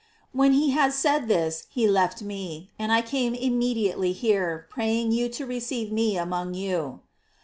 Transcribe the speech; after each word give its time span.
When 0.31 0.53
he 0.53 0.71
had 0.71 0.93
said 0.93 1.27
this 1.27 1.67
he 1.69 1.87
left 1.87 2.23
me, 2.23 2.71
and 2.79 2.91
I 2.91 3.03
came 3.03 3.35
immediately 3.35 4.13
here, 4.13 4.65
praying 4.71 5.11
you 5.11 5.29
to 5.29 5.45
receive 5.45 5.91
me 5.91 6.17
among 6.17 6.55
you." 6.55 7.01